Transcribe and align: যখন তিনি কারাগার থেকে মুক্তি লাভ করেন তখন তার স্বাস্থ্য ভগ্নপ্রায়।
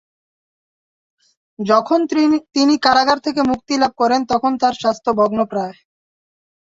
যখন 1.59 1.99
তিনি 2.55 2.75
কারাগার 2.85 3.19
থেকে 3.25 3.41
মুক্তি 3.43 3.73
লাভ 3.81 3.93
করেন 4.01 4.21
তখন 4.31 4.51
তার 4.61 4.73
স্বাস্থ্য 4.81 5.11
ভগ্নপ্রায়। 5.19 5.75